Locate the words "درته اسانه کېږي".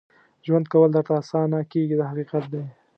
0.93-1.95